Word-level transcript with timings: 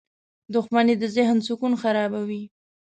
•دښمني 0.53 0.95
د 1.01 1.03
ذهن 1.15 1.37
سکون 1.47 1.73
خرابوي. 1.81 2.43